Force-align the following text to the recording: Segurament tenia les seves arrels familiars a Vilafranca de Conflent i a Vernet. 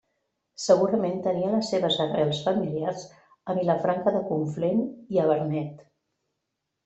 Segurament 0.61 1.19
tenia 1.25 1.49
les 1.55 1.67
seves 1.73 1.97
arrels 2.05 2.39
familiars 2.47 3.03
a 3.53 3.55
Vilafranca 3.59 4.13
de 4.15 4.21
Conflent 4.31 4.81
i 5.17 5.21
a 5.25 5.27
Vernet. 5.33 5.85